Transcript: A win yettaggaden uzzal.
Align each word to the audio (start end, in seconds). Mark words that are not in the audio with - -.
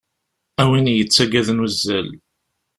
A 0.61 0.63
win 0.69 0.87
yettaggaden 0.91 1.63
uzzal. 1.65 2.09